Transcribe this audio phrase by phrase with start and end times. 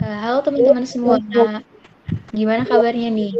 [0.00, 1.20] Uh, halo teman-teman semua,
[2.32, 3.36] gimana kabarnya nih?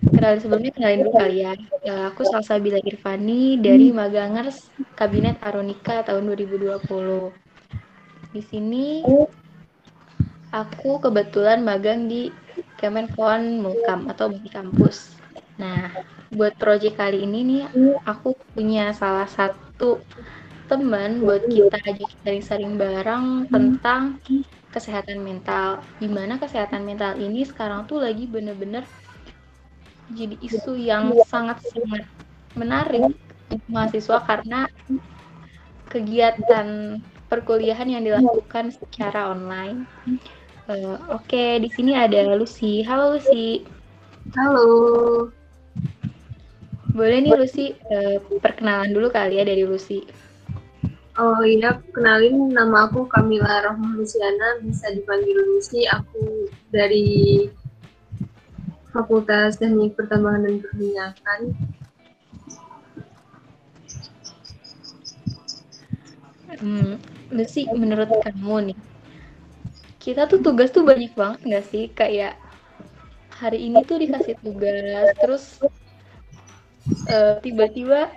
[0.00, 1.52] Kenalin sebelumnya kenalin dulu kali ya.
[1.84, 6.80] Uh, aku Salsabila Irvani dari Magangers Kabinet Aronika tahun 2020.
[8.32, 9.04] Di sini
[10.48, 12.32] aku kebetulan magang di
[12.80, 15.20] Kemenkoan Mulkam atau di kampus.
[15.60, 15.92] Nah,
[16.32, 17.64] buat proyek kali ini nih
[18.08, 20.00] aku punya salah satu
[20.64, 24.16] teman buat kita aja sering-sering bareng tentang
[24.74, 25.78] kesehatan mental.
[26.02, 28.82] Gimana kesehatan mental ini sekarang tuh lagi bener-bener
[30.12, 32.04] jadi isu yang sangat-sangat
[32.58, 33.14] menarik
[33.48, 34.66] untuk mahasiswa karena
[35.88, 36.98] kegiatan
[37.30, 39.86] perkuliahan yang dilakukan secara online.
[40.66, 42.82] Uh, Oke, okay, di sini ada Lucy.
[42.82, 43.64] Halo Lucy.
[44.34, 44.68] Halo.
[46.94, 50.04] Boleh nih Lucy uh, perkenalan dulu kali ya dari Lucy.
[51.14, 55.86] Oh iya, kenalin nama aku Kamila Rohmah bisa dipanggil Lucy.
[55.86, 57.46] Aku dari
[58.90, 61.40] Fakultas Teknik Pertambangan dan Perminyakan.
[66.58, 66.98] Hmm,
[67.30, 68.78] Lucy, menurut kamu nih,
[70.02, 71.94] kita tuh tugas tuh banyak banget nggak sih?
[71.94, 72.34] Kayak
[73.38, 75.62] hari ini tuh dikasih tugas, terus
[77.06, 78.10] uh, tiba-tiba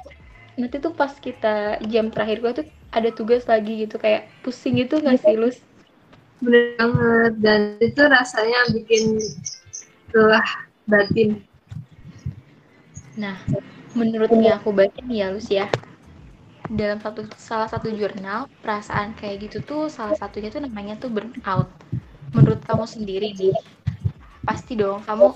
[0.58, 2.66] nanti tuh pas kita jam terakhir gua tuh
[3.00, 5.58] ada tugas lagi gitu kayak pusing gitu nggak sih Lus?
[6.42, 9.18] Bener banget dan itu rasanya bikin
[10.14, 10.48] lelah
[10.86, 11.42] batin.
[13.18, 13.38] Nah,
[13.98, 15.68] menurut yang aku baca nih ya Lus ya,
[16.70, 21.70] dalam satu salah satu jurnal perasaan kayak gitu tuh salah satunya tuh namanya tuh burnout.
[22.36, 23.56] Menurut kamu sendiri nih,
[24.46, 25.34] pasti dong kamu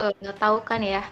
[0.00, 1.02] uh, tahu kan ya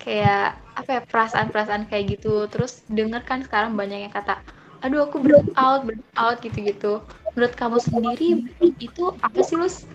[0.00, 4.40] kayak apa ya perasaan-perasaan kayak gitu terus denger kan sekarang banyak yang kata
[4.84, 7.00] aduh aku burn out burn out gitu-gitu.
[7.32, 8.28] Menurut kamu sendiri
[8.78, 9.88] itu apa sih Lus?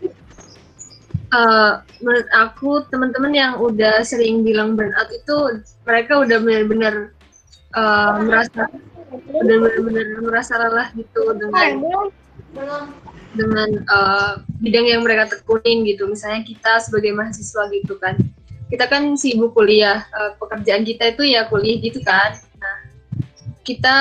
[1.29, 7.13] Uh, menurut aku teman-teman yang udah sering bilang burnout itu mereka udah benar-benar
[7.77, 8.65] uh, merasa
[9.29, 12.09] udah benar-benar merasa lelah gitu dengan
[13.37, 16.09] dengan uh, bidang yang mereka tekunin gitu.
[16.09, 18.17] Misalnya kita sebagai mahasiswa gitu kan.
[18.69, 20.05] Kita kan sibuk kuliah
[20.37, 22.37] pekerjaan kita itu ya kuliah gitu kan
[23.63, 23.97] kita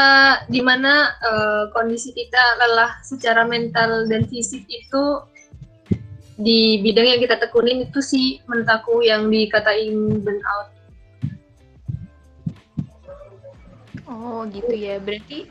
[0.47, 5.05] di mana uh, kondisi kita lelah secara mental dan fisik itu
[6.39, 10.71] di bidang yang kita tekunin itu sih menurut aku yang dikatain burnout.
[14.09, 15.51] Oh gitu ya, berarti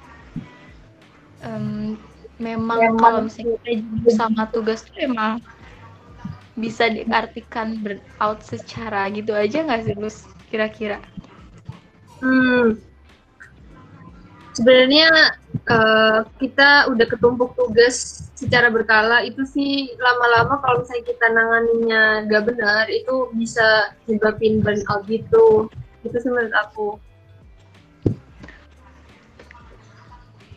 [1.44, 2.00] um,
[2.40, 5.44] memang ya, kalau misalnya kita sama tugas itu emang
[6.58, 10.24] bisa diartikan burnout secara gitu aja nggak sih, Lus?
[10.48, 11.04] Kira-kira?
[12.24, 12.80] Hmm,
[14.58, 15.38] sebenarnya
[15.70, 19.22] uh, kita udah ketumpuk tugas secara berkala.
[19.22, 25.70] Itu sih lama-lama kalau misalnya kita nanganinya gak benar itu bisa nyebabin burnout gitu.
[26.02, 26.90] Itu sih menurut aku.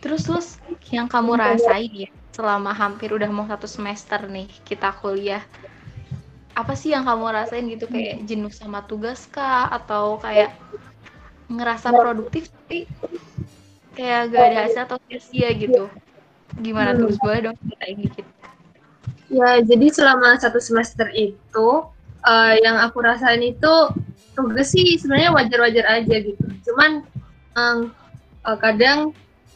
[0.00, 0.48] Terus terus
[0.88, 5.44] yang kamu rasain ya selama hampir udah mau satu semester nih kita kuliah
[6.56, 7.84] apa sih yang kamu rasain gitu?
[7.84, 9.68] Kayak jenuh sama tugas kah?
[9.68, 10.56] Atau kayak
[11.50, 12.86] ngerasa produktif tapi
[14.00, 15.84] kayak gak ada hasil atau sia-sia gitu.
[16.64, 16.98] Gimana hmm.
[17.04, 17.16] terus?
[17.20, 18.26] Boleh dong ceritain dikit.
[19.28, 21.68] Ya jadi selama satu semester itu
[22.24, 23.74] uh, yang aku rasain itu
[24.32, 26.44] tugas sih sebenarnya wajar-wajar aja gitu.
[26.64, 27.04] Cuman
[27.54, 27.78] um,
[28.48, 29.12] uh, kadang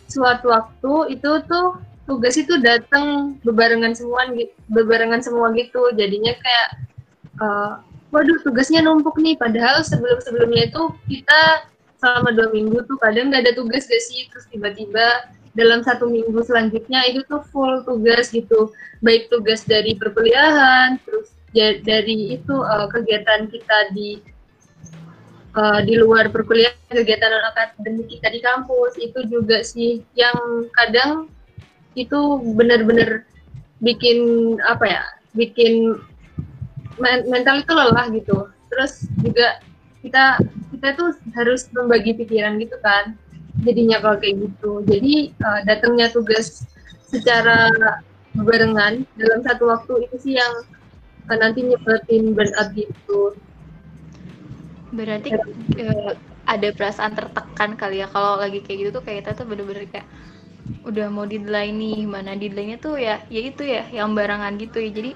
[0.06, 4.28] suatu waktu itu tuh tugas itu datang bebarengan semua
[4.68, 5.90] bebarengan semua gitu.
[5.96, 6.68] Jadinya kayak
[7.40, 7.72] uh,
[8.14, 9.34] waduh tugasnya numpuk nih.
[9.34, 11.66] Padahal sebelum sebelumnya itu kita
[12.04, 14.28] selama dua minggu tuh kadang nggak ada tugas gak sih?
[14.28, 18.68] Terus tiba-tiba dalam satu minggu selanjutnya itu tuh full tugas gitu.
[19.00, 24.20] Baik tugas dari perkuliahan terus dari itu uh, kegiatan kita di
[25.56, 31.32] uh, di luar perkuliahan kegiatan akademik kita di kampus itu juga sih yang kadang
[31.96, 33.24] itu benar-benar
[33.80, 35.02] bikin apa ya
[35.32, 35.96] bikin
[37.00, 38.50] men mental itu lelah gitu.
[38.68, 39.62] Terus juga
[40.02, 40.42] kita
[40.74, 43.14] kita tuh harus membagi pikiran gitu kan.
[43.62, 44.82] Jadinya kalau kayak gitu.
[44.82, 46.66] Jadi uh, datangnya tugas
[47.06, 47.70] secara
[48.34, 50.54] barengan dalam satu waktu itu sih yang
[51.30, 53.38] uh, nanti nyebabin burnout gitu.
[54.90, 55.30] Berarti
[55.78, 56.12] uh,
[56.44, 60.06] ada perasaan tertekan kali ya kalau lagi kayak gitu tuh kayak kita tuh bener-bener kayak
[60.82, 62.00] udah mau deadline nih.
[62.10, 64.90] Mana deadline-nya tuh ya ya itu ya yang barengan gitu ya.
[64.90, 65.10] Jadi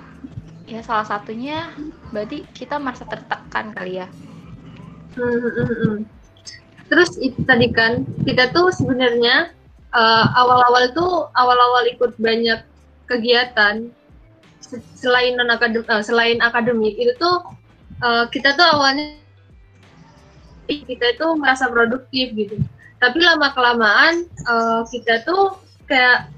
[0.71, 1.75] ya salah satunya
[2.15, 4.07] berarti kita merasa tertekan kali ya
[6.89, 9.53] Terus itu tadi kan kita tuh sebenarnya
[9.93, 11.07] uh, awal-awal itu
[11.37, 12.65] awal-awal ikut banyak
[13.09, 13.93] kegiatan
[14.97, 17.45] selain non akademik uh, selain akademik itu tuh
[18.05, 19.17] uh, kita tuh awalnya
[20.69, 22.57] kita itu merasa produktif gitu.
[22.99, 25.57] Tapi lama kelamaan uh, kita tuh
[25.89, 26.29] kayak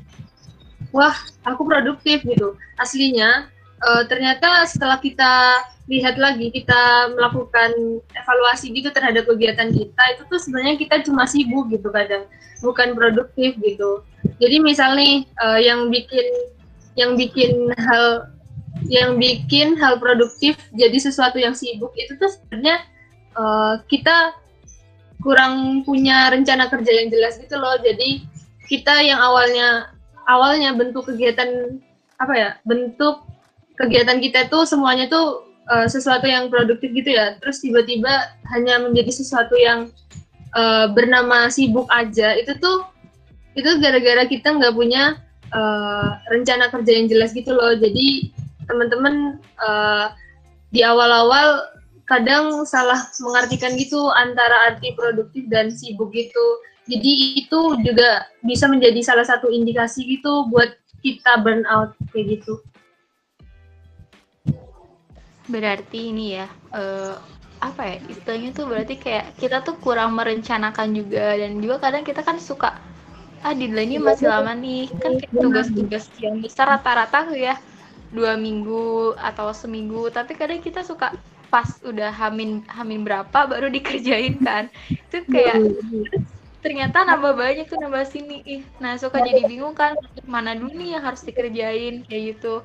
[0.95, 1.15] wah
[1.47, 3.51] aku produktif gitu aslinya
[3.85, 10.39] uh, ternyata setelah kita lihat lagi kita melakukan evaluasi gitu terhadap kegiatan kita itu tuh
[10.39, 12.31] sebenarnya kita cuma sibuk gitu kadang.
[12.61, 14.05] Bukan produktif gitu.
[14.39, 16.27] Jadi misalnya uh, yang bikin
[16.95, 18.31] yang bikin hal
[18.87, 22.85] yang bikin hal produktif jadi sesuatu yang sibuk itu tuh sebenarnya
[23.35, 24.37] uh, kita
[25.21, 27.77] kurang punya rencana kerja yang jelas gitu loh.
[27.83, 28.25] Jadi
[28.71, 29.91] kita yang awalnya
[30.31, 31.81] awalnya bentuk kegiatan
[32.21, 33.30] apa ya bentuk
[33.81, 37.41] kegiatan kita tuh semuanya tuh uh, sesuatu yang produktif gitu ya.
[37.41, 39.89] Terus tiba-tiba hanya menjadi sesuatu yang
[40.53, 42.85] uh, bernama sibuk aja itu tuh
[43.57, 45.17] itu gara-gara kita nggak punya
[45.57, 47.73] uh, rencana kerja yang jelas gitu loh.
[47.81, 48.37] Jadi
[48.69, 50.13] teman-teman uh,
[50.71, 51.73] di awal-awal
[52.05, 56.47] kadang salah mengartikan gitu antara arti produktif dan sibuk gitu.
[56.91, 62.61] Jadi itu juga bisa menjadi salah satu indikasi gitu buat kita burnout kayak gitu
[65.51, 67.15] Berarti ini ya, uh,
[67.61, 71.37] apa ya, istilahnya tuh berarti kayak kita tuh kurang merencanakan juga.
[71.37, 72.71] Dan juga kadang kita kan suka,
[73.45, 75.13] ah deadline ini masih lama nih, kan
[75.43, 77.57] tugas-tugas yang besar rata-rata tuh ya
[78.11, 81.15] dua minggu atau seminggu, tapi kadang kita suka
[81.51, 85.59] pas udah hamin hamin berapa baru dikerjain kan, itu kayak
[86.61, 89.97] ternyata nambah banyak tuh nambah sini, nah suka jadi bingung kan
[90.29, 92.61] mana dulu nih yang harus dikerjain kayak gitu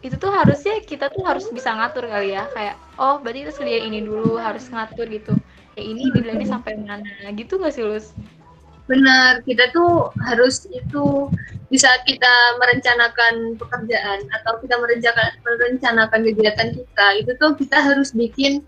[0.00, 2.48] itu tuh harusnya kita tuh harus bisa ngatur kali ya.
[2.54, 5.34] Kayak oh berarti kita sedia ini dulu harus ngatur gitu.
[5.78, 7.04] Ya ini deadline sampai mana
[7.36, 8.14] gitu nggak sih Lus?
[8.90, 11.30] Benar, kita tuh harus itu
[11.70, 17.06] bisa kita merencanakan pekerjaan atau kita merencanakan merencanakan kegiatan kita.
[17.22, 18.66] Itu tuh kita harus bikin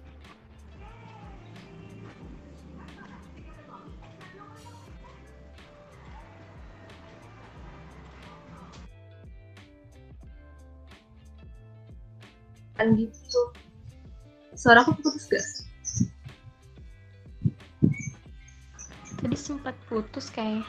[12.82, 13.40] kan gitu.
[14.58, 15.46] Suara aku putus gak?
[19.22, 20.66] tadi sempat putus kayak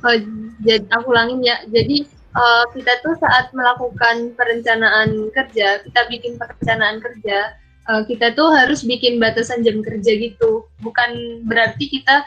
[0.00, 0.16] oh,
[0.64, 1.60] jadi aku ulangin ya.
[1.68, 7.52] Jadi uh, kita tuh saat melakukan perencanaan kerja kita bikin perencanaan kerja
[7.92, 10.64] uh, kita tuh harus bikin batasan jam kerja gitu.
[10.80, 12.24] Bukan berarti kita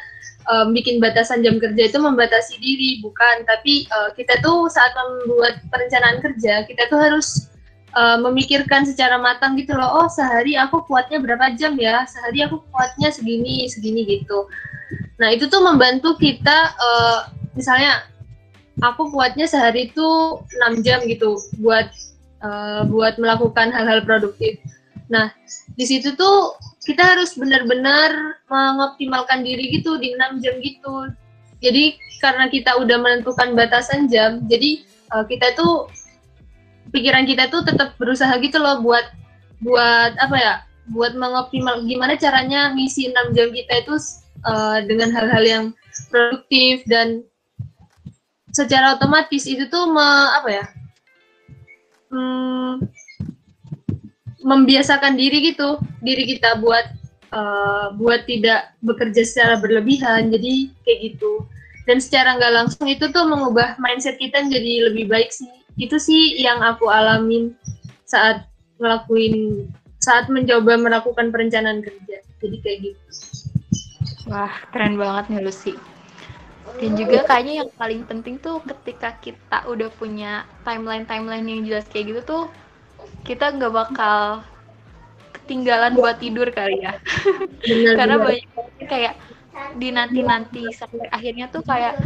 [0.54, 3.42] um, bikin batasan jam kerja itu membatasi diri bukan.
[3.50, 7.49] Tapi uh, kita tuh saat membuat perencanaan kerja kita tuh harus
[7.96, 12.06] uh, memikirkan secara matang gitu loh oh sehari aku kuatnya berapa jam ya?
[12.06, 14.50] Sehari aku kuatnya segini segini gitu.
[15.22, 17.20] Nah itu tuh membantu kita uh,
[17.54, 18.06] misalnya
[18.80, 20.08] aku kuatnya sehari itu
[20.40, 21.92] 6 jam gitu buat
[22.42, 24.60] uh, buat melakukan hal-hal produktif.
[25.12, 25.34] Nah
[25.76, 26.56] di situ tuh
[26.88, 31.12] kita harus benar-benar mengoptimalkan diri gitu di 6 jam gitu.
[31.60, 34.84] Jadi karena kita udah menentukan batasan jam jadi
[35.16, 35.88] uh, kita tuh
[36.90, 39.06] pikiran kita tuh tetap berusaha gitu loh buat
[39.60, 40.54] buat apa ya
[40.90, 43.96] buat mengoptimal gimana caranya ngisi 6 jam kita itu
[44.46, 45.66] uh, dengan hal-hal yang
[46.10, 47.22] produktif dan
[48.50, 50.66] secara otomatis itu tuh me, apa ya
[52.10, 52.74] hmm,
[54.42, 56.90] membiasakan diri gitu diri kita buat
[57.34, 61.46] uh, buat tidak bekerja secara berlebihan jadi kayak gitu.
[61.88, 65.50] Dan secara nggak langsung itu tuh mengubah mindset kita jadi lebih baik sih
[65.80, 67.56] itu sih yang aku alamin
[68.04, 68.46] saat
[68.84, 69.66] ngelakuin
[70.00, 72.24] saat mencoba melakukan perencanaan kerja.
[72.40, 73.02] Jadi kayak gitu.
[74.32, 75.74] Wah keren banget nih Lucy.
[76.80, 81.88] Dan juga kayaknya yang paling penting tuh ketika kita udah punya timeline timeline yang jelas
[81.92, 82.44] kayak gitu tuh
[83.28, 84.46] kita nggak bakal
[85.36, 86.96] ketinggalan buat tidur kali ya.
[87.66, 88.28] Benar, karena benar.
[88.32, 88.48] banyak
[88.88, 89.14] kayak
[89.76, 92.00] di nanti nanti sampai akhirnya tuh kayak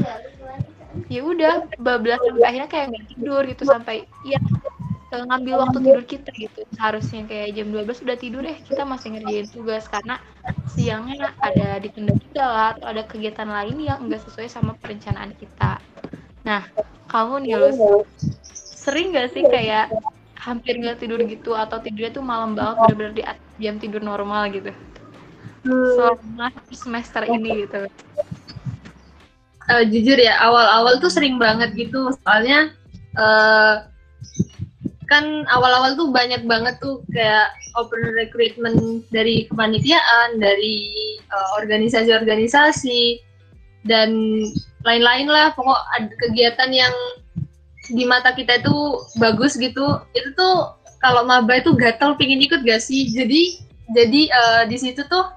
[1.09, 3.95] ya udah bablas sampai akhirnya kayak nggak tidur gitu sampai
[4.25, 4.39] ya
[5.13, 6.65] ngambil waktu tidur kita gitu.
[6.73, 10.17] Seharusnya kayak jam 12 udah tidur deh kita masih ngerjain tugas karena
[10.73, 15.77] siangnya ada ditunda juga lah atau ada kegiatan lain yang enggak sesuai sama perencanaan kita.
[16.41, 16.65] Nah
[17.13, 18.01] kamu nih lu
[18.57, 19.93] sering gak sih kayak
[20.33, 23.23] hampir nggak tidur gitu atau tidurnya tuh malam banget bener-bener di
[23.61, 24.73] jam tidur normal gitu?
[25.63, 27.85] Selama semester ini gitu
[29.69, 32.11] uh, jujur ya awal-awal tuh sering banget gitu.
[32.23, 32.73] Soalnya
[33.15, 33.87] uh,
[35.07, 40.89] kan awal-awal tuh banyak banget tuh kayak open recruitment dari kepanitiaan dari
[41.29, 43.21] uh, organisasi-organisasi
[43.85, 44.09] dan
[44.87, 45.51] lain-lain lah.
[45.53, 46.95] Pokok ada kegiatan yang
[47.91, 50.01] di mata kita itu bagus gitu.
[50.15, 50.71] Itu tuh
[51.03, 53.11] kalau maba itu gatel pingin ikut gak sih?
[53.11, 53.59] Jadi
[53.91, 55.27] jadi uh, di situ tuh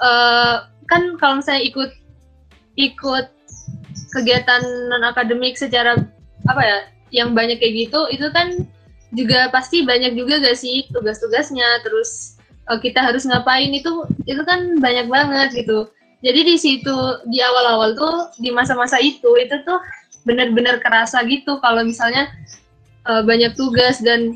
[0.00, 1.90] uh, kan kalau misalnya ikut
[2.80, 3.26] ikut
[4.14, 5.98] kegiatan non akademik secara
[6.46, 6.78] apa ya
[7.10, 8.66] yang banyak kayak gitu itu kan
[9.14, 11.86] juga pasti banyak juga gak sih tugas-tugasnya?
[11.86, 12.36] Terus
[12.68, 13.70] uh, kita harus ngapain?
[13.70, 15.88] Itu itu kan banyak banget gitu.
[16.24, 16.96] Jadi di situ
[17.30, 19.78] di awal-awal tuh di masa-masa itu itu tuh
[20.24, 22.32] benar-benar kerasa gitu kalau misalnya
[23.06, 24.34] uh, banyak tugas dan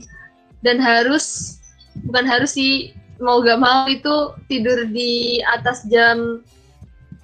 [0.60, 1.56] dan harus
[2.04, 6.44] bukan harus sih mau gak mau itu tidur di atas jam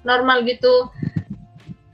[0.03, 0.89] normal gitu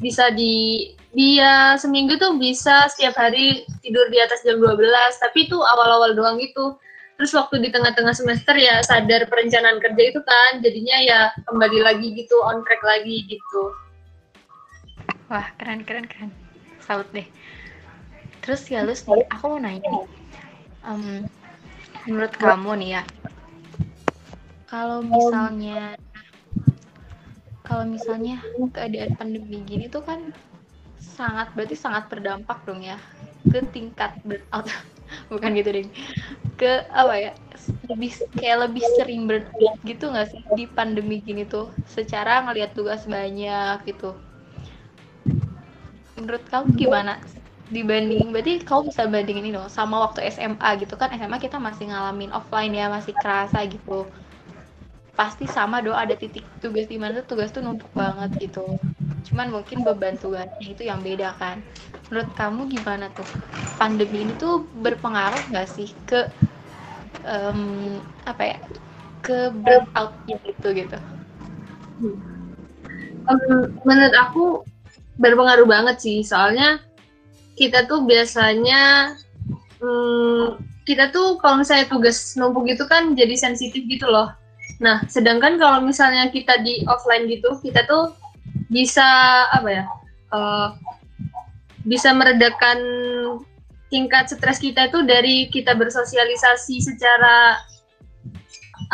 [0.01, 4.81] bisa di dia seminggu tuh bisa setiap hari tidur di atas jam 12
[5.21, 6.75] tapi itu awal-awal doang gitu.
[7.19, 12.07] Terus waktu di tengah-tengah semester ya sadar perencanaan kerja itu kan jadinya ya kembali lagi
[12.17, 13.61] gitu on track lagi gitu.
[15.29, 16.33] Wah keren keren keren.
[16.81, 17.29] Salut deh.
[18.41, 20.05] Terus ya lu nih aku mau nanya nih.
[20.81, 21.29] Um,
[22.09, 23.03] menurut kamu nih ya
[24.71, 25.99] kalau misalnya
[27.61, 28.41] kalau misalnya
[28.73, 30.33] keadaan pandemi gini tuh kan
[31.01, 32.97] sangat berarti sangat berdampak dong ya
[33.45, 34.69] ke tingkat burnout.
[35.31, 35.85] Bukan gitu deh
[36.55, 37.31] ke apa ya
[37.89, 41.69] lebih kayak lebih sering burnout gitu nggak sih di pandemi gini tuh?
[41.89, 44.13] Secara ngelihat tugas banyak gitu.
[46.17, 47.17] Menurut kamu gimana
[47.71, 51.11] dibanding berarti kamu bisa bandingin ini dong sama waktu SMA gitu kan?
[51.15, 54.05] SMA kita masih ngalamin offline ya masih kerasa gitu
[55.15, 58.63] pasti sama dong ada titik tugas di mana tugas tuh numpuk banget gitu.
[59.31, 61.61] Cuman mungkin beban tugasnya itu yang beda kan.
[62.09, 63.27] Menurut kamu gimana tuh?
[63.77, 66.27] Pandemi ini tuh berpengaruh nggak sih ke
[67.25, 68.57] um, apa ya
[69.21, 70.67] ke burnoutnya gitu?
[70.73, 70.97] Gitu
[73.29, 74.43] um, menurut aku
[75.21, 76.17] berpengaruh banget sih.
[76.25, 76.81] Soalnya
[77.55, 79.13] kita tuh biasanya
[79.81, 84.33] hmm, kita tuh kalau misalnya tugas numpuk gitu kan jadi sensitif gitu loh
[84.81, 88.17] nah sedangkan kalau misalnya kita di offline gitu kita tuh
[88.73, 89.05] bisa
[89.53, 89.85] apa ya
[90.33, 90.73] uh,
[91.85, 92.79] bisa meredakan
[93.93, 97.59] tingkat stres kita itu dari kita bersosialisasi secara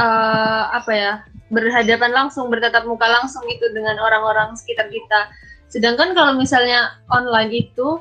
[0.02, 1.14] uh, apa ya
[1.48, 5.32] berhadapan langsung bertatap muka langsung gitu dengan orang-orang sekitar kita.
[5.72, 8.00] Sedangkan kalau misalnya online itu,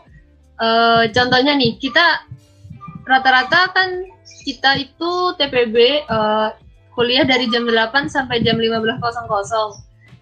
[0.59, 2.27] uh, contohnya nih, kita
[3.07, 4.03] rata-rata kan
[4.43, 6.51] kita itu TPB uh,
[6.97, 8.99] kuliah dari jam 8 sampai jam 15.00.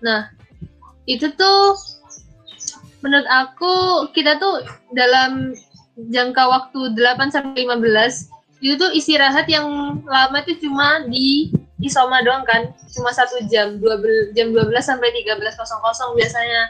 [0.02, 0.28] Nah,
[1.06, 1.78] itu tuh
[3.00, 3.74] menurut aku
[4.12, 5.54] kita tuh dalam
[6.10, 9.68] jangka waktu 8 sampai 15 itu tuh istirahat yang
[10.08, 11.52] lama itu cuma di
[11.84, 15.60] isoma doang kan cuma satu jam 12 jam 12 sampai 13.00
[16.16, 16.62] biasanya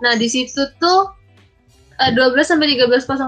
[0.00, 1.12] Nah, di situ tuh
[2.00, 3.20] uh, 12 sampai 13.00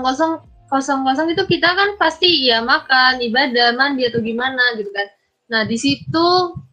[0.72, 5.04] kosong itu kita kan pasti ya makan, ibadah, mandi atau gimana gitu kan.
[5.52, 6.26] Nah, di situ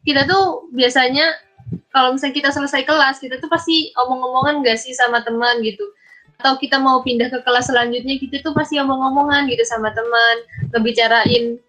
[0.07, 1.35] kita tuh biasanya
[1.91, 5.83] kalau misalnya kita selesai kelas, kita tuh pasti omong-omongan gak sih sama teman gitu.
[6.39, 10.35] Atau kita mau pindah ke kelas selanjutnya, kita tuh pasti omong-omongan gitu sama teman,
[10.71, 11.59] ngebicarain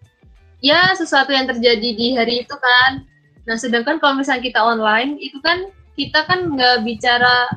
[0.63, 3.03] ya sesuatu yang terjadi di hari itu kan.
[3.43, 5.67] Nah, sedangkan kalau misalnya kita online, itu kan
[5.99, 7.51] kita kan nggak bicara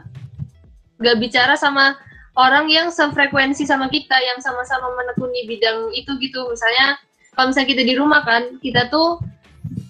[0.99, 1.94] gak bicara sama
[2.34, 6.99] orang yang sefrekuensi sama kita yang sama-sama menekuni bidang itu gitu misalnya
[7.34, 9.23] kalau misalnya kita di rumah kan kita tuh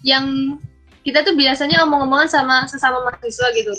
[0.05, 0.57] yang
[1.05, 3.73] kita tuh biasanya omong-omongan sama sesama mahasiswa gitu.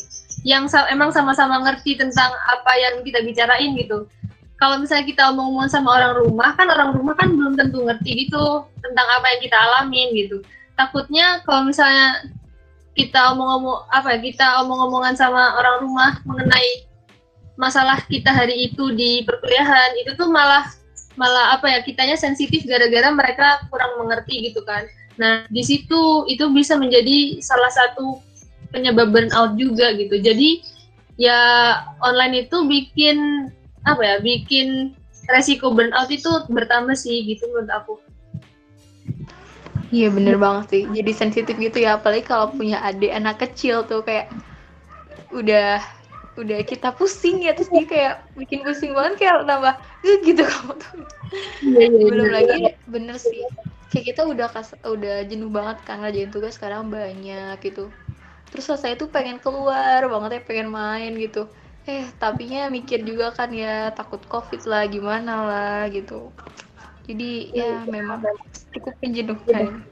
[0.45, 4.09] Yang sa emang sama-sama ngerti tentang apa yang kita bicarain gitu.
[4.57, 8.65] Kalau misalnya kita omong-omongan sama orang rumah kan orang rumah kan belum tentu ngerti gitu
[8.81, 10.37] tentang apa yang kita alamin gitu.
[10.77, 12.29] Takutnya kalau misalnya
[12.95, 16.87] kita omong-omong apa ya kita omong-omongan sama orang rumah mengenai
[17.59, 20.63] masalah kita hari itu di perkuliahan itu tuh malah
[21.15, 24.83] malah apa ya kitanya sensitif gara-gara mereka kurang mengerti gitu kan
[25.15, 28.19] nah di situ itu bisa menjadi salah satu
[28.75, 30.19] penyebab burnout juga gitu.
[30.19, 30.63] Jadi
[31.15, 31.39] ya
[32.03, 33.47] online itu bikin
[33.87, 34.91] apa ya bikin
[35.31, 37.95] resiko burnout itu bertambah sih gitu menurut aku.
[39.95, 40.83] Iya bener banget sih.
[40.91, 41.95] Jadi sensitif gitu ya.
[41.95, 44.27] Apalagi kalau punya adik anak kecil tuh kayak
[45.31, 45.79] udah
[46.35, 50.95] udah kita pusing ya terus dia kayak bikin pusing banget kayak nambah gitu kamu tuh.
[51.63, 52.35] Yeah, yeah, belum yeah.
[52.35, 52.61] lagi
[52.91, 53.43] bener sih.
[53.91, 57.87] Kayak kita udah kas udah jenuh banget kan ngerjain tugas sekarang banyak gitu.
[58.51, 61.47] Terus saya tuh pengen keluar banget ya pengen main gitu.
[61.87, 66.35] Eh tapinya mikir juga kan ya takut covid lah gimana lah gitu.
[67.07, 68.25] Jadi ya memang
[68.75, 69.85] cukup menjenuhkan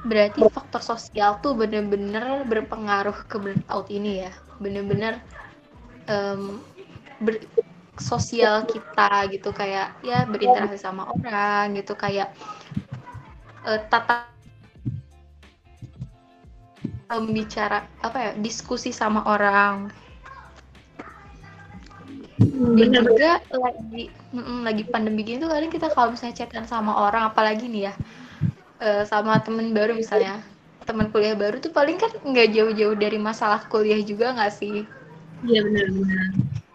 [0.00, 4.32] Berarti faktor sosial tuh bener-bener berpengaruh ke burnout ini ya.
[4.60, 5.20] Bener-bener
[6.08, 6.64] um,
[7.20, 7.40] ber,
[8.00, 12.32] sosial kita gitu kayak ya berinteraksi sama orang gitu kayak
[13.68, 14.30] uh, tata
[17.10, 19.90] bicara apa ya diskusi sama orang
[22.40, 27.34] dan juga lagi mm, lagi pandemi gini tuh kadang kita kalau misalnya chatan sama orang
[27.34, 27.94] apalagi nih ya
[28.80, 30.40] uh, sama temen baru misalnya.
[30.88, 34.88] Teman kuliah baru tuh paling kan nggak jauh-jauh dari masalah kuliah juga nggak sih?
[35.46, 36.28] Iya benar-benar.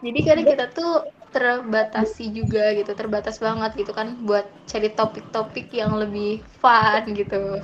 [0.06, 0.94] Jadi kadang kita tuh
[1.36, 7.60] terbatasi juga gitu terbatas banget gitu kan buat cari topik-topik yang lebih fun gitu.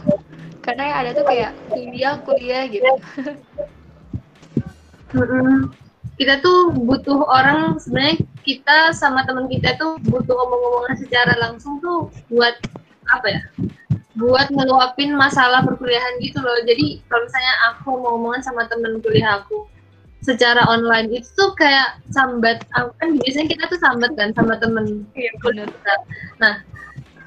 [0.59, 2.91] Karena yang ada tuh kayak kuliah kuliah gitu.
[6.19, 12.11] Kita tuh butuh orang sebenarnya kita sama teman kita tuh butuh ngomong-ngomongan secara langsung tuh
[12.27, 12.57] buat
[13.09, 13.41] apa ya
[14.19, 19.39] buat ngeluapin masalah perkuliahan gitu loh jadi kalau misalnya aku mau ngomongan sama temen kuliah
[19.39, 19.67] aku
[20.21, 25.31] secara online itu tuh kayak sambat kan biasanya kita tuh sambat kan sama temen iya,
[25.41, 25.95] kita
[26.37, 26.61] nah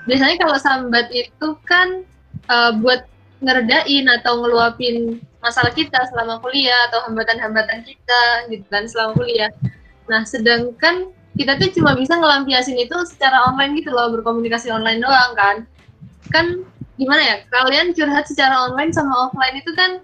[0.04, 2.04] biasanya kalau sambat itu kan
[2.52, 3.08] uh, buat
[3.44, 9.52] ngeredain atau ngeluapin masalah kita selama kuliah atau hambatan-hambatan kita gitu kan selama kuliah.
[10.08, 15.32] Nah, sedangkan kita tuh cuma bisa ngelampiasin itu secara online gitu loh, berkomunikasi online doang
[15.36, 15.56] kan.
[16.32, 16.46] Kan
[17.00, 17.36] gimana ya?
[17.50, 20.02] Kalian curhat secara online sama offline itu kan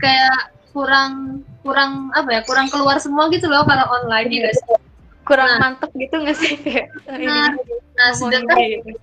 [0.00, 2.40] kayak kurang kurang apa ya?
[2.44, 4.60] Kurang keluar semua gitu loh kalau online ya guys.
[5.26, 7.50] Kurang nah, mantep gitu nggak sih kayak Nah,
[7.98, 8.94] nah sedangkan gitu.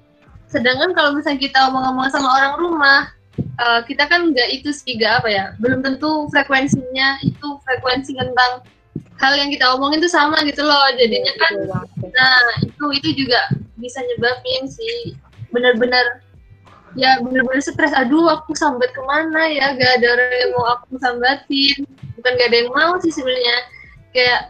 [0.48, 5.24] sedangkan kalau misalnya kita ngomong-ngomong sama orang rumah, uh, kita kan nggak itu sih gak
[5.24, 8.62] apa ya belum tentu frekuensinya itu frekuensi tentang
[9.22, 11.54] hal yang kita omongin itu sama gitu loh jadinya kan
[12.14, 13.40] nah itu itu juga
[13.78, 15.18] bisa nyebabin sih
[15.54, 16.23] benar-benar
[16.94, 17.94] ya benar-benar stres.
[17.94, 19.74] Aduh aku sambat ke mana ya?
[19.78, 21.78] Gak ada orang yang mau aku sambatin.
[22.20, 23.58] Bukan gak ada yang mau sih sebenarnya.
[24.14, 24.42] Kayak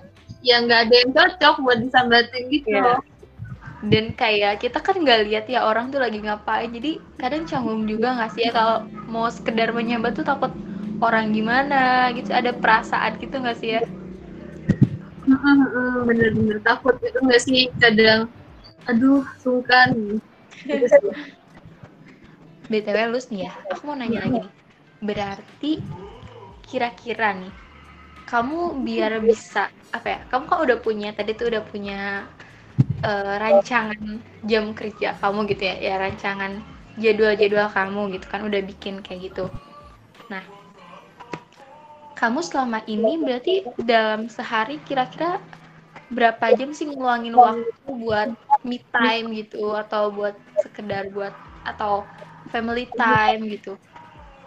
[0.44, 3.00] yang gak ada yang cocok buat disambatin gitu yeah.
[3.00, 3.02] loh.
[3.84, 6.72] Dan kayak kita kan nggak lihat ya orang tuh lagi ngapain.
[6.72, 10.56] Jadi kadang canggung juga nggak sih ya kalau mau sekedar menyambat tuh takut
[11.04, 12.32] orang gimana gitu.
[12.32, 13.84] Ada perasaan gitu nggak sih ya?
[16.08, 17.68] Bener-bener takut itu nggak sih?
[17.76, 18.32] Kadang
[18.88, 20.20] aduh sungkan
[22.74, 24.42] btw lus nih ya aku mau nanya lagi.
[24.42, 24.48] Nih
[25.04, 25.72] berarti
[26.66, 27.54] kira-kira nih
[28.26, 32.24] kamu biar bisa apa ya kamu kan udah punya tadi tuh udah punya
[33.04, 34.00] uh, rancangan
[34.48, 36.58] jam kerja kamu gitu ya ya rancangan
[36.98, 39.46] jadwal-jadwal kamu gitu kan udah bikin kayak gitu.
[40.32, 40.42] Nah
[42.16, 45.44] kamu selama ini berarti dalam sehari kira-kira
[46.08, 48.32] berapa jam sih ngeluangin waktu buat
[48.64, 51.36] me time gitu atau buat sekedar buat
[51.68, 52.08] atau
[52.54, 53.74] family time gitu.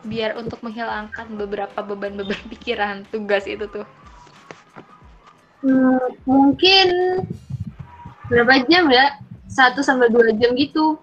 [0.07, 3.87] Biar untuk menghilangkan beberapa beban-beban pikiran tugas itu tuh.
[5.67, 6.87] Hmm, mungkin
[8.31, 9.19] berapa jam ya?
[9.51, 10.95] Satu sampai dua jam gitu.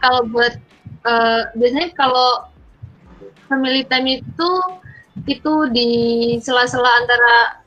[0.00, 0.56] Kalau buat
[1.04, 2.48] uh, biasanya kalau
[3.52, 4.50] family time itu
[5.28, 5.90] itu di
[6.40, 7.59] sela-sela antara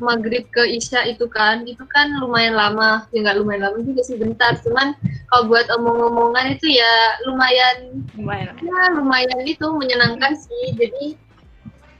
[0.00, 3.04] maghrib ke isya itu kan itu kan lumayan lama.
[3.12, 4.56] Ya nggak lumayan lama juga sih bentar.
[4.64, 4.96] Cuman
[5.30, 6.92] kalau buat omong-omongan itu ya
[7.28, 8.56] lumayan lumayan.
[8.58, 10.74] ya lumayan itu menyenangkan sih.
[10.74, 11.14] Jadi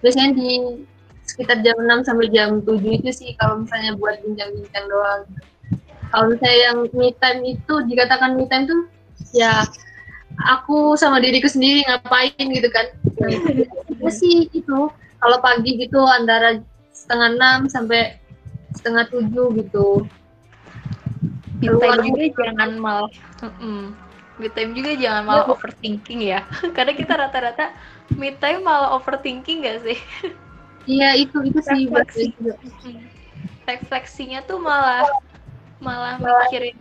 [0.01, 0.51] biasanya di
[1.29, 5.23] sekitar jam 6 sampai jam 7 itu sih kalau misalnya buat bincang-bincang doang.
[6.11, 8.91] Kalau misalnya yang me time itu dikatakan me time tuh
[9.31, 9.63] ya
[10.51, 12.87] aku sama diriku sendiri ngapain gitu kan.
[14.01, 14.89] Nah, sih itu.
[15.21, 16.57] Kalau pagi gitu antara
[17.01, 18.21] setengah enam sampai
[18.77, 20.05] setengah tujuh gitu.
[21.61, 23.11] Me time juga jangan malah
[24.41, 25.57] me time juga jangan malah oh.
[25.57, 26.45] overthinking ya.
[26.77, 27.73] Karena kita rata-rata
[28.13, 29.99] me time malah overthinking gak sih?
[30.85, 32.33] Iya itu itu sih refleksi.
[33.69, 35.07] refleksinya tuh malah
[35.79, 36.75] malah mikirin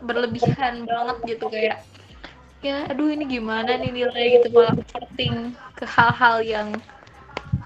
[0.00, 1.84] berlebihan banget gitu kayak
[2.64, 6.68] ya aduh ini gimana nih nilai gitu malah overthink ke hal-hal yang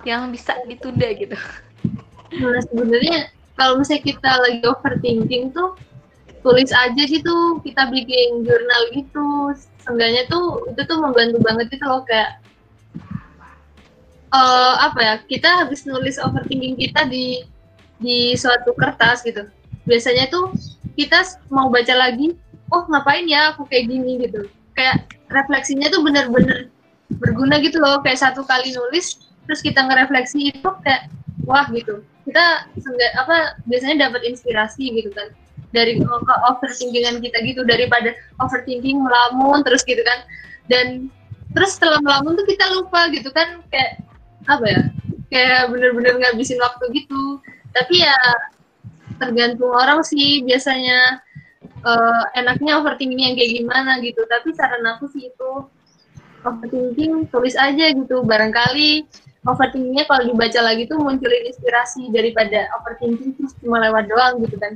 [0.03, 1.39] yang bisa ditunda gitu.
[2.37, 5.75] Nah sebenarnya kalau misalnya kita lagi overthinking tuh
[6.45, 9.57] tulis aja gitu kita bikin jurnal gitu.
[9.83, 12.39] Seenggaknya tuh itu tuh membantu banget gitu loh kayak
[14.31, 17.43] uh, apa ya kita habis nulis overthinking kita di
[17.99, 19.49] di suatu kertas gitu.
[19.89, 20.53] Biasanya tuh
[20.95, 22.37] kita mau baca lagi
[22.69, 24.29] oh ngapain ya aku kayak gini?
[24.29, 24.47] gitu.
[24.77, 26.71] Kayak refleksinya tuh bener-bener
[27.19, 27.99] berguna gitu loh.
[28.05, 31.09] Kayak satu kali nulis terus kita ngerefleksi itu kayak
[31.49, 32.69] wah gitu kita
[33.17, 35.33] apa biasanya dapat inspirasi gitu kan.
[35.69, 36.01] Dari
[36.49, 40.25] overthinkingan kita gitu daripada overthinking melamun terus gitu kan.
[40.69, 41.09] Dan
[41.57, 44.05] terus setelah melamun tuh kita lupa gitu kan kayak
[44.49, 44.83] apa ya
[45.33, 47.41] kayak bener-bener ngabisin waktu gitu.
[47.73, 48.17] Tapi ya
[49.21, 51.21] tergantung orang sih biasanya
[51.85, 54.25] uh, enaknya overthinking yang kayak gimana gitu.
[54.29, 55.53] Tapi saran aku sih itu
[56.47, 59.05] overthinking tulis aja gitu barangkali
[59.47, 64.75] overthinkingnya kalau dibaca lagi tuh munculin inspirasi daripada overthinking terus cuma lewat doang gitu kan.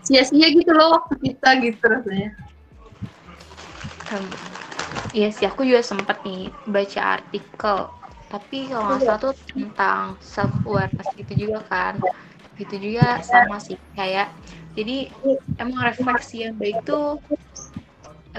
[0.00, 2.30] Sia-sia gitu loh waktu kita gitu rasanya.
[5.10, 7.78] Iya sih aku juga sempat nih baca artikel.
[8.30, 11.94] Tapi kalau nggak salah tuh tentang self awareness gitu juga kan.
[12.56, 14.30] Gitu juga sama sih kayak
[14.78, 15.10] jadi
[15.58, 17.18] emang refleksi yang baik tuh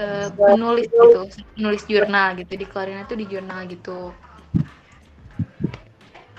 [0.00, 1.20] uh, menulis gitu
[1.58, 4.16] menulis jurnal gitu di dikeluarin itu di jurnal gitu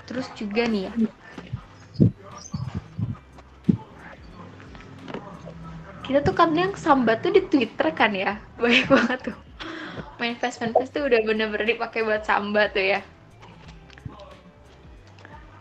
[0.04, 0.92] terus juga nih ya.
[6.04, 8.36] Kita tuh kadang sambat tuh di Twitter kan ya?
[8.60, 9.36] Banyak banget tuh.
[10.20, 13.00] Main fast fast tuh udah bener-bener dipakai buat sambat tuh ya.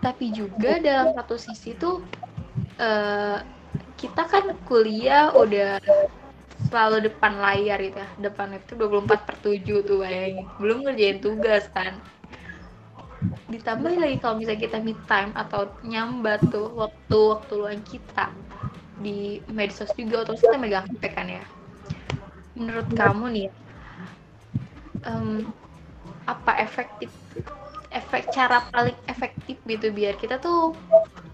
[0.04, 2.04] Tapi juga dalam satu sisi tuh
[2.76, 3.40] uh,
[3.96, 5.80] kita kan kuliah udah
[6.68, 8.10] selalu depan layar gitu ya.
[8.20, 10.44] Depan itu 24 per 7 tuh bayangin.
[10.60, 12.04] Belum ngerjain tugas kan
[13.52, 18.32] ditambah lagi kalau misalnya kita meet time atau nyambat tuh waktu waktu luang kita
[19.00, 21.44] di medsos juga atau kita megang HP kan ya.
[22.58, 23.48] Menurut kamu nih
[25.06, 25.46] um,
[26.24, 27.12] apa efektif
[27.94, 30.74] efek cara paling efektif gitu biar kita tuh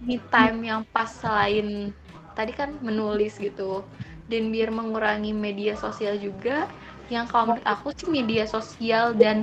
[0.03, 1.95] me time yang pas selain
[2.35, 3.83] tadi kan menulis gitu
[4.27, 6.67] dan biar mengurangi media sosial juga?
[7.09, 9.41] Yang kalau menurut aku sih media sosial dan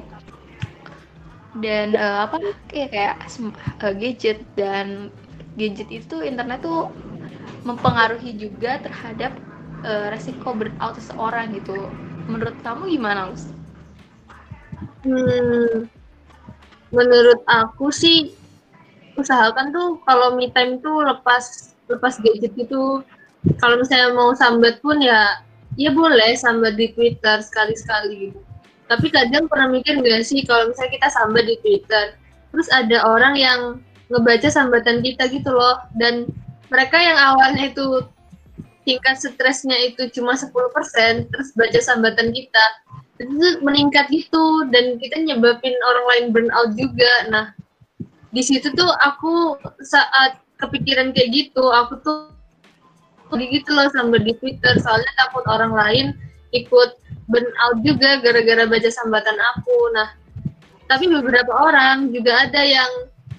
[1.64, 2.36] dan uh, apa
[2.70, 3.14] kayak kayak
[3.82, 4.38] uh, gadget.
[4.58, 5.10] Dan
[5.56, 6.90] gadget itu internet tuh
[7.66, 9.32] mempengaruhi juga terhadap
[9.84, 11.76] uh, resiko burnout seseorang gitu.
[12.30, 13.46] Menurut kamu gimana Lus?
[15.06, 15.86] Hmm,
[16.90, 18.34] menurut aku sih
[19.16, 21.44] usahakan tuh kalau me time tuh lepas
[21.88, 23.02] lepas gadget itu.
[23.62, 25.38] Kalau misalnya mau sambat pun ya
[25.78, 28.34] ya boleh sambat di Twitter sekali-sekali.
[28.34, 28.55] gitu.
[28.86, 32.14] Tapi kadang pernah mikir nggak sih kalau misalnya kita sambat di Twitter,
[32.54, 33.60] terus ada orang yang
[34.10, 36.30] ngebaca sambatan kita gitu loh, dan
[36.70, 38.06] mereka yang awalnya itu
[38.86, 40.54] tingkat stresnya itu cuma 10%,
[41.34, 42.64] terus baca sambatan kita,
[43.18, 47.12] itu meningkat gitu dan kita nyebabin orang lain burnout juga.
[47.32, 47.46] Nah
[48.30, 52.28] di situ tuh aku saat kepikiran kayak gitu aku tuh
[53.36, 56.06] gitu loh sambil di Twitter soalnya takut orang lain
[56.52, 59.78] ikut burnout juga gara-gara baca sambatan aku.
[59.94, 60.08] Nah
[60.86, 62.90] tapi beberapa orang juga ada yang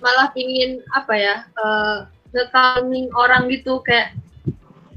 [0.04, 1.98] malah pingin apa ya uh,
[2.36, 3.80] nge orang gitu.
[3.84, 4.16] Kayak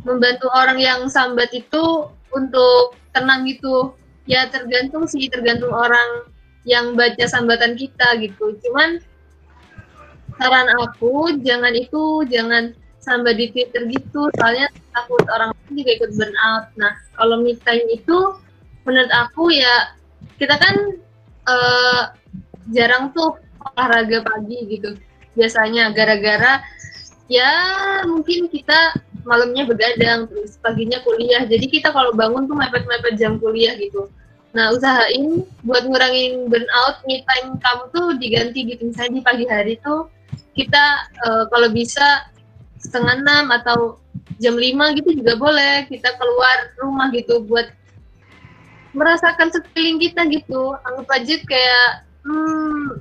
[0.03, 3.95] membantu orang yang sambat itu untuk tenang gitu.
[4.27, 6.31] Ya tergantung sih tergantung orang
[6.67, 8.59] yang baca sambatan kita gitu.
[8.63, 9.01] Cuman
[10.39, 14.29] saran aku jangan itu jangan sambat di Twitter gitu.
[14.37, 18.19] Soalnya takut orang juga ikut burnout nah kalau me itu
[18.85, 19.95] menurut aku ya
[20.41, 20.77] kita kan
[21.49, 22.03] uh,
[22.73, 24.97] jarang tuh olahraga pagi gitu.
[25.37, 26.61] Biasanya gara-gara
[27.31, 27.51] ya
[28.09, 31.45] mungkin kita malamnya begadang terus paginya kuliah.
[31.45, 34.09] Jadi kita kalau bangun tuh mepet-mepet jam kuliah gitu.
[34.51, 38.91] Nah, usahain buat ngurangin burnout, me time kamu tuh diganti gitu.
[38.91, 40.11] Misalnya di pagi hari tuh
[40.59, 42.27] kita uh, kalau bisa
[42.83, 44.01] setengah enam atau
[44.43, 45.87] jam lima gitu juga boleh.
[45.87, 47.71] Kita keluar rumah gitu buat
[48.97, 50.75] merasakan sekeliling kita gitu.
[50.87, 51.87] Anggap aja kayak
[52.27, 53.01] hmm,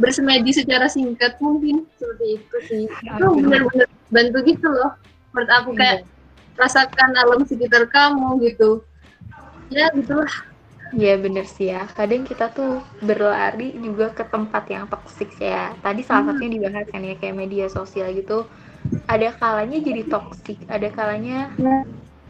[0.00, 2.84] bersemedi secara singkat mungkin seperti itu sih.
[2.88, 4.92] Itu benar-benar bantu gitu loh.
[5.34, 6.60] Menurut aku kayak iya.
[6.60, 8.80] rasakan alam sekitar kamu gitu
[9.72, 10.30] ya gitulah
[10.94, 11.82] Iya bener sih ya.
[11.90, 15.74] Kadang kita tuh berlari juga ke tempat yang toksik ya.
[15.82, 16.38] Tadi salah hmm.
[16.38, 18.46] satunya dibahas kan ya kayak media sosial gitu.
[19.10, 21.50] Ada kalanya jadi toksik, ada kalanya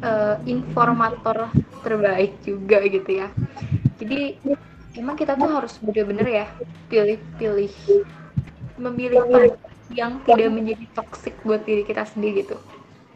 [0.02, 1.48] uh, informator
[1.80, 3.28] terbaik juga gitu ya.
[3.96, 4.40] Jadi
[4.98, 6.46] emang kita tuh harus bener-bener ya
[6.88, 7.72] pilih-pilih
[8.76, 9.56] memilih
[9.94, 12.56] yang tidak menjadi toksik buat diri kita sendiri gitu.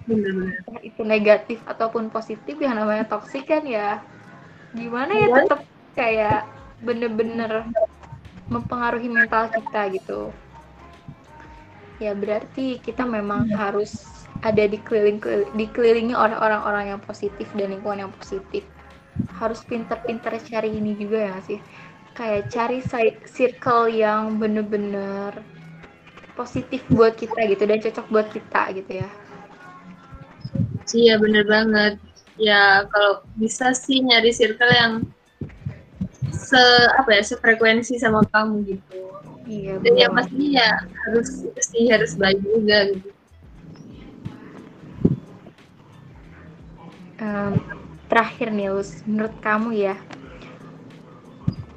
[0.09, 0.61] Bener-bener.
[0.81, 4.01] Itu negatif ataupun positif yang namanya toksik kan ya
[4.71, 5.61] gimana ya tetap
[5.99, 6.47] kayak
[6.79, 7.67] bener-bener
[8.47, 10.21] mempengaruhi mental kita gitu
[11.99, 15.21] ya berarti kita memang harus ada di keliling
[15.53, 18.65] dikelilingi oleh orang-orang yang positif dan lingkungan yang positif.
[19.37, 21.61] Harus pinter-pinter cari ini juga ya sih?
[22.17, 22.79] Kayak cari
[23.29, 25.37] circle yang bener-bener
[26.37, 29.09] positif buat kita gitu dan cocok buat kita gitu ya.
[30.91, 31.95] Iya bener banget.
[32.41, 34.93] Ya kalau bisa sih nyari circle yang
[36.33, 36.63] se
[36.97, 39.01] apa ya sefrekuensi sama kamu gitu.
[39.45, 43.20] Iya dan yang pasti ya harus sih harus baik juga gitu
[47.21, 47.53] um,
[48.11, 49.95] terakhir nih Lus, menurut kamu ya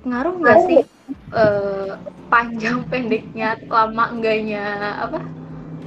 [0.04, 0.82] ngaruh nggak sih
[1.32, 1.96] uh,
[2.28, 4.64] panjang pendeknya lama enggaknya
[5.00, 5.24] apa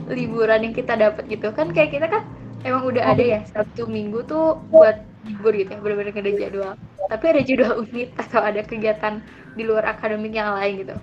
[0.06, 1.50] liburan yang kita dapat gitu?
[1.52, 2.22] Kan kayak kita kan
[2.62, 6.72] emang udah ada ya satu minggu tuh buat libur gitu ya benar-benar ada jadwal.
[7.10, 9.20] Tapi ada jadwal unit atau ada kegiatan
[9.58, 10.96] di luar akademik yang lain gitu.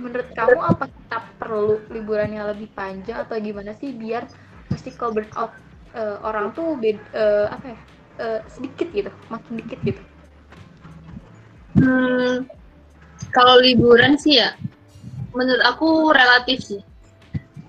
[0.00, 4.28] Menurut kamu apa kita perlu liburan yang lebih panjang atau gimana sih biar
[4.68, 5.52] pasti kalau burnout
[5.94, 7.78] uh, orang tuh bed, uh, apa ya?
[8.20, 10.02] Uh, sedikit gitu makin dikit gitu.
[11.80, 12.44] Hmm,
[13.32, 14.52] kalau liburan sih ya
[15.32, 16.82] menurut aku relatif sih.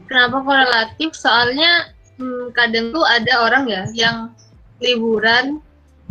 [0.10, 1.10] Kenapa kok relatif?
[1.16, 4.18] Soalnya hmm, kadang tuh ada orang ya yang
[4.84, 5.64] liburan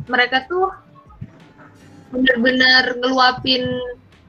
[0.08, 0.72] mereka tuh
[2.10, 3.62] benar-benar ngeluapin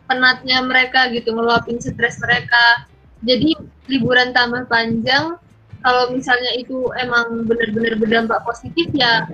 [0.06, 2.86] penatnya mereka gitu ngeluapin stres mereka.
[3.24, 3.56] Jadi
[3.88, 5.38] liburan tambah panjang
[5.82, 9.26] kalau misalnya itu emang benar-benar berdampak positif ya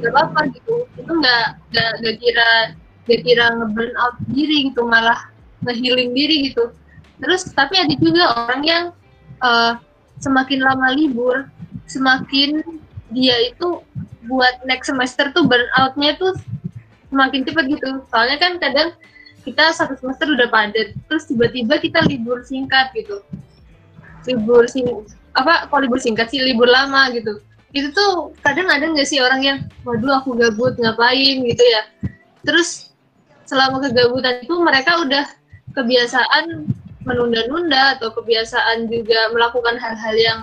[0.00, 0.86] nggak apa-apa gitu.
[0.98, 2.50] Itu nggak nggak nggak kira
[3.06, 5.18] nggak kira ngeburn out diri gitu malah
[5.62, 6.74] ngehealing diri gitu.
[7.22, 8.84] Terus tapi ada juga orang yang
[9.44, 9.78] uh,
[10.18, 11.48] semakin lama libur
[11.86, 12.62] semakin
[13.10, 13.82] dia itu
[14.30, 16.34] buat next semester tuh burnoutnya tuh
[17.10, 17.88] semakin cepat gitu.
[18.10, 18.88] Soalnya kan kadang
[19.42, 23.22] kita satu semester udah padat terus tiba-tiba kita libur singkat gitu.
[24.28, 24.86] Libur sing
[25.40, 29.40] apa kalau libur singkat sih libur lama gitu itu tuh kadang ada nggak sih orang
[29.40, 31.82] yang waduh aku gabut ngapain gitu ya
[32.42, 32.90] terus
[33.46, 35.26] selama kegabutan itu mereka udah
[35.74, 36.70] kebiasaan
[37.02, 40.40] menunda-nunda atau kebiasaan juga melakukan hal-hal yang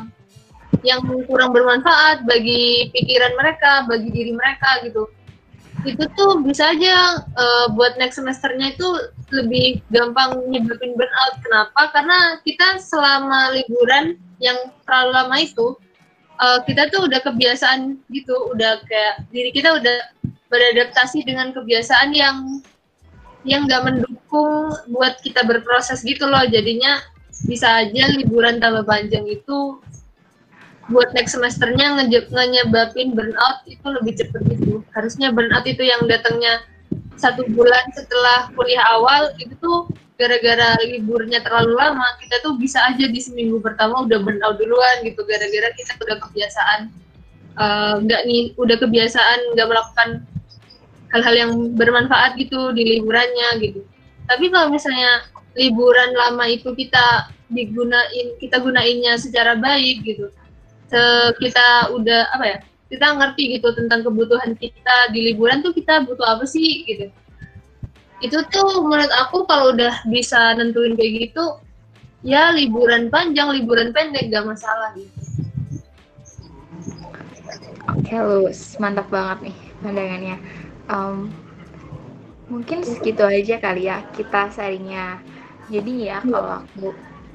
[0.85, 5.09] yang kurang bermanfaat bagi pikiran mereka, bagi diri mereka gitu.
[5.85, 8.87] Itu tuh bisa aja uh, buat next semesternya itu
[9.31, 11.35] lebih gampang nyebabin burnout.
[11.41, 11.81] Kenapa?
[11.95, 15.67] Karena kita selama liburan yang terlalu lama itu
[16.37, 19.97] uh, kita tuh udah kebiasaan gitu, udah kayak diri kita udah
[20.47, 22.63] beradaptasi dengan kebiasaan yang
[23.47, 26.43] yang nggak mendukung buat kita berproses gitu loh.
[26.47, 26.99] Jadinya
[27.45, 29.79] bisa aja liburan tambah panjang itu
[30.87, 34.83] buat next semesternya nge nyebabin burnout itu lebih cepet gitu.
[34.95, 36.63] Harusnya burnout itu yang datangnya
[37.19, 43.05] satu bulan setelah kuliah awal itu tuh gara-gara liburnya terlalu lama kita tuh bisa aja
[43.05, 46.79] di seminggu pertama udah burnout duluan gitu gara-gara kita udah kebiasaan
[47.53, 50.09] eh, nggak uh, nih udah kebiasaan nggak melakukan
[51.13, 53.81] hal-hal yang bermanfaat gitu di liburannya gitu.
[54.27, 55.23] Tapi kalau misalnya
[55.55, 60.27] liburan lama itu kita digunain kita gunainnya secara baik gitu.
[60.91, 61.01] Se
[61.39, 62.57] kita udah apa ya?
[62.87, 67.07] Kita ngerti gitu tentang kebutuhan kita di liburan tuh kita butuh apa sih gitu.
[68.17, 71.61] Itu tuh menurut aku kalau udah bisa nentuin kayak gitu
[72.25, 75.13] ya liburan panjang, liburan pendek gak masalah gitu.
[77.87, 80.37] Oke, Lus, mantap banget nih pandangannya.
[80.91, 81.31] Um,
[82.47, 85.21] mungkin segitu aja kali ya kita sharingnya.
[85.67, 86.87] Jadi ya kalau aku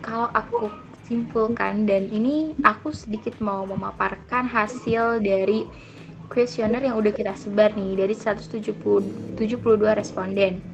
[0.03, 0.73] kalau aku
[1.05, 5.69] simpulkan dan ini aku sedikit mau memaparkan hasil dari
[6.33, 9.37] kuesioner yang udah kita sebar nih dari 172
[9.93, 10.65] responden.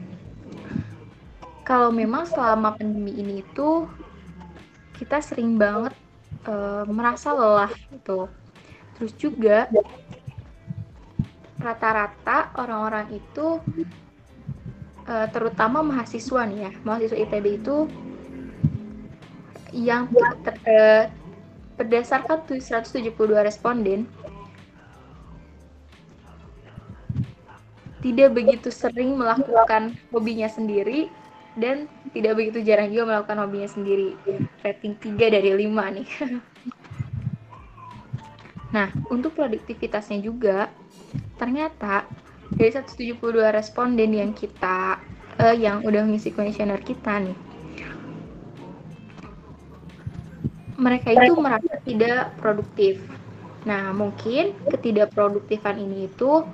[1.66, 3.90] Kalau memang selama pandemi ini itu
[4.94, 5.98] kita sering banget
[6.46, 8.30] uh, merasa lelah gitu.
[8.94, 9.66] Terus juga
[11.58, 13.58] rata-rata orang-orang itu
[15.10, 17.76] uh, terutama mahasiswa nih ya mahasiswa ITB itu
[19.74, 20.06] yang
[20.46, 21.04] ter, uh,
[21.74, 23.10] berdasarkan 172
[23.42, 24.06] responden
[28.04, 31.10] tidak begitu sering melakukan hobinya sendiri
[31.58, 34.14] dan tidak begitu jarang juga melakukan hobinya sendiri.
[34.62, 36.08] Rating 3 dari 5 nih.
[38.74, 40.70] nah, untuk produktivitasnya juga
[41.40, 42.06] ternyata
[42.54, 43.18] dari 172
[43.50, 45.02] responden yang kita
[45.42, 47.36] uh, yang udah mengisi kuesioner kita nih
[50.78, 53.02] mereka itu merasa tidak produktif.
[53.66, 56.46] Nah, mungkin ketidakproduktifan ini itu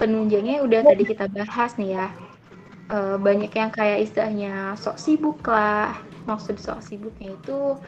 [0.00, 2.06] penunjangnya udah tadi kita bahas nih ya.
[2.90, 5.96] E, banyak yang kayak istilahnya sok sibuk lah.
[6.24, 7.78] Maksud sok sibuknya itu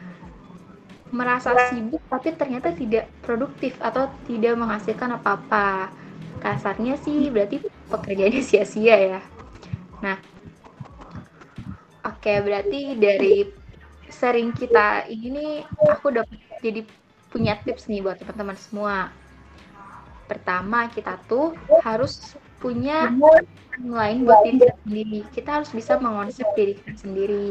[1.11, 5.91] merasa sibuk tapi ternyata tidak produktif atau tidak menghasilkan apa-apa
[6.43, 9.21] kasarnya sih berarti pekerjaannya sia-sia ya
[10.03, 10.17] nah
[12.03, 13.47] oke okay, berarti dari
[14.11, 16.83] sering kita ini aku dapat jadi
[17.31, 18.95] punya tips nih buat teman-teman semua
[20.27, 23.09] pertama kita tuh harus punya
[23.81, 27.47] lain buat diri kita sendiri kita harus bisa mengonsep diri kita sendiri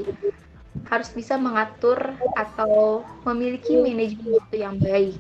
[0.87, 1.99] harus bisa mengatur
[2.37, 5.17] atau memiliki manajemen waktu yang baik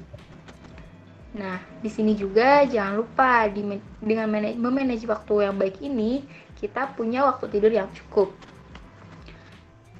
[1.37, 3.61] Nah, di sini juga jangan lupa di,
[4.01, 6.25] dengan memanage waktu yang baik ini,
[6.57, 8.33] kita punya waktu tidur yang cukup.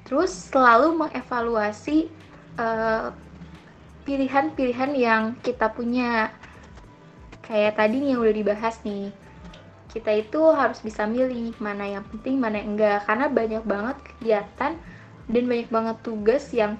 [0.09, 2.09] Terus selalu mengevaluasi
[2.57, 3.13] pilihan
[4.01, 6.33] pilihan-pilihan yang kita punya.
[7.47, 9.07] Kayak tadi nih yang udah dibahas nih.
[9.87, 13.07] Kita itu harus bisa milih mana yang penting, mana yang enggak.
[13.07, 14.73] Karena banyak banget kegiatan
[15.31, 16.75] dan banyak banget tugas yang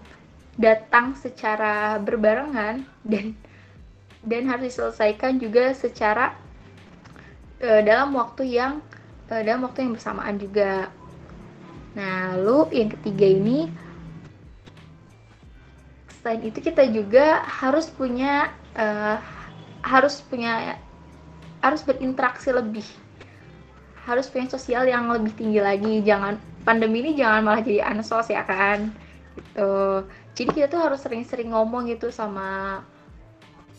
[0.60, 3.38] datang secara berbarengan dan
[4.28, 6.36] dan harus diselesaikan juga secara
[7.64, 8.84] uh, dalam waktu yang
[9.32, 10.92] uh, dalam waktu yang bersamaan juga.
[11.96, 13.60] Nah, lalu yang ketiga ini
[16.20, 19.18] selain itu kita juga harus punya uh,
[19.88, 20.76] harus punya
[21.64, 22.86] harus berinteraksi lebih.
[24.04, 26.04] Harus punya sosial yang lebih tinggi lagi.
[26.04, 28.92] Jangan pandemi ini jangan malah jadi ansos ya kan?
[29.36, 29.74] Gitu.
[30.38, 32.84] Jadi kita tuh harus sering-sering ngomong gitu sama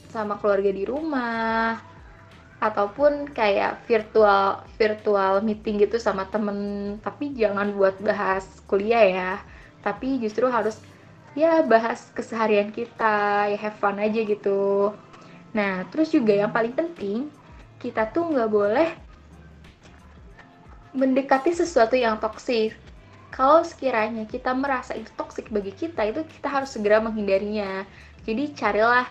[0.09, 1.81] sama keluarga di rumah.
[2.59, 6.59] Ataupun kayak virtual virtual meeting gitu sama temen.
[7.01, 9.33] Tapi jangan buat bahas kuliah ya.
[9.81, 10.77] Tapi justru harus
[11.38, 13.49] ya bahas keseharian kita.
[13.49, 14.92] Ya have fun aja gitu
[15.57, 17.33] nah terus juga yang paling penting
[17.81, 18.91] kita tuh nggak boleh
[20.97, 22.75] mendekati sesuatu yang toksik.
[23.29, 27.87] Kalau sekiranya kita merasa itu toksik bagi kita itu kita harus segera menghindarinya.
[28.27, 29.07] Jadi carilah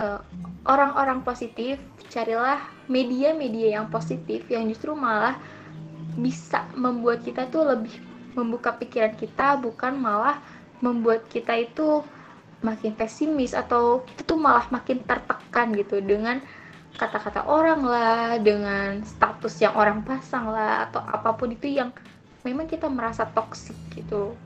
[0.00, 0.20] Eh,
[0.64, 1.76] orang-orang uh, positif,
[2.08, 2.56] carilah
[2.88, 5.36] media-media yang positif yang justru malah
[6.16, 7.92] bisa membuat kita tuh lebih
[8.32, 10.40] membuka pikiran kita bukan malah
[10.80, 12.00] membuat kita itu
[12.60, 16.44] makin pesimis atau itu tuh malah makin tertekan gitu dengan
[16.96, 21.88] kata-kata orang lah, dengan status yang orang pasang lah atau apa pun itu yang
[22.44, 24.36] memang kita merasa toksik gitu.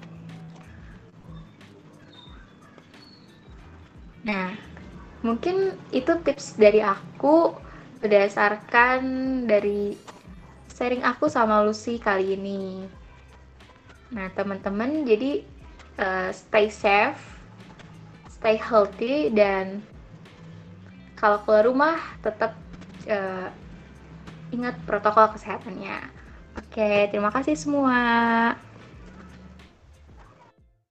[4.25, 4.57] Nah,
[5.21, 7.53] mungkin itu tips dari aku
[8.01, 9.01] berdasarkan
[9.45, 9.97] dari
[10.73, 12.85] sharing aku sama Lucy kali ini.
[14.15, 15.43] Nah, teman-teman, jadi
[15.99, 17.19] uh, stay safe,
[18.45, 19.81] stay healthy, dan
[21.17, 22.53] kalau keluar rumah tetap
[23.09, 23.49] uh,
[24.53, 26.13] ingat protokol kesehatannya.
[26.61, 27.97] Oke, terima kasih semua.